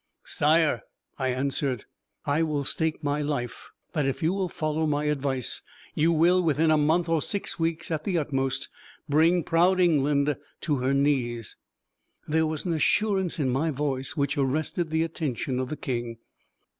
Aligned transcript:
"Sire," 0.25 0.81
I 1.19 1.27
answered, 1.27 1.85
"I 2.25 2.41
will 2.41 2.63
stake 2.63 3.03
my 3.03 3.21
life 3.21 3.69
that 3.93 4.07
if 4.07 4.23
you 4.23 4.33
will 4.33 4.49
follow 4.49 4.87
my 4.87 5.03
advice 5.03 5.61
you 5.93 6.11
will, 6.11 6.41
within 6.41 6.71
a 6.71 6.75
month 6.77 7.07
or 7.07 7.21
six 7.21 7.59
weeks 7.59 7.91
at 7.91 8.03
the 8.03 8.17
utmost, 8.17 8.67
bring 9.07 9.43
proud 9.43 9.79
England 9.79 10.37
to 10.61 10.77
her 10.77 10.95
knees." 10.95 11.55
There 12.27 12.47
was 12.47 12.65
an 12.65 12.73
assurance 12.73 13.37
in 13.37 13.51
my 13.51 13.69
voice 13.69 14.17
which 14.17 14.39
arrested 14.39 14.89
the 14.89 15.03
attention 15.03 15.59
of 15.59 15.69
the 15.69 15.77
King. 15.77 16.17